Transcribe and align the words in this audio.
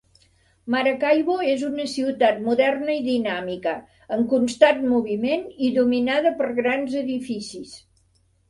Maracaibo 0.75 1.33
és 1.49 1.65
una 1.67 1.83
ciutat 1.91 2.39
moderna 2.47 2.95
i 3.01 3.05
dinàmica, 3.09 3.75
en 4.17 4.25
constant 4.33 4.81
moviment 4.95 5.47
i 5.69 5.71
dominada 5.79 6.33
per 6.41 6.53
grans 6.63 7.01
edificis. 7.07 7.81